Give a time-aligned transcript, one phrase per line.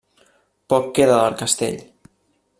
[0.73, 1.81] Poc queda del castell.